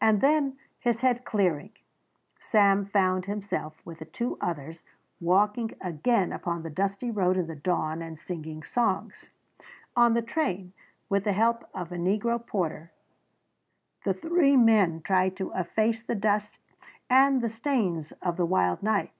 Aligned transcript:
And 0.00 0.20
then, 0.20 0.58
his 0.80 1.02
head 1.02 1.24
clearing, 1.24 1.70
Sam 2.40 2.84
found 2.84 3.26
himself 3.26 3.80
with 3.86 4.00
the 4.00 4.04
two 4.04 4.36
others 4.40 4.84
walking 5.20 5.74
again 5.80 6.32
upon 6.32 6.64
the 6.64 6.70
dusty 6.70 7.08
road 7.08 7.36
in 7.36 7.46
the 7.46 7.54
dawn 7.54 8.02
and 8.02 8.18
singing 8.18 8.64
songs. 8.64 9.30
On 9.94 10.14
the 10.14 10.22
train, 10.22 10.72
with 11.08 11.22
the 11.22 11.34
help 11.34 11.62
of 11.72 11.92
a 11.92 11.96
Negro 11.98 12.44
porter, 12.44 12.90
the 14.02 14.12
three 14.12 14.56
men 14.56 15.02
tried 15.02 15.36
to 15.36 15.52
efface 15.52 16.02
the 16.02 16.16
dust 16.16 16.58
and 17.08 17.40
the 17.40 17.48
stains 17.48 18.10
of 18.20 18.36
the 18.36 18.46
wild 18.46 18.82
night. 18.82 19.12